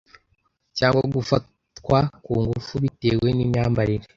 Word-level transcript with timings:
cyangwa 0.77 1.01
gufatwa 1.15 1.99
ku 2.23 2.31
ngufu 2.41 2.73
bitewe 2.83 3.27
n’imyambarire. 3.33 4.05